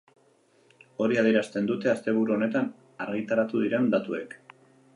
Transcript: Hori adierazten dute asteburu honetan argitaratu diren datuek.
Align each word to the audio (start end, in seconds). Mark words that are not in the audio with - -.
Hori 1.03 1.19
adierazten 1.23 1.67
dute 1.71 1.91
asteburu 1.93 2.35
honetan 2.37 2.71
argitaratu 3.05 3.65
diren 3.67 3.89
datuek. 3.95 4.35